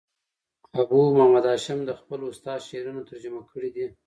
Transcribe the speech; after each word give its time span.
ابو 0.81 0.99
محمد 1.17 1.43
هاشم 1.51 1.79
دخپل 1.91 2.19
استاد 2.29 2.59
شعرونه 2.67 3.01
ترجمه 3.09 3.41
کړي 3.51 3.69
دي. 3.75 3.85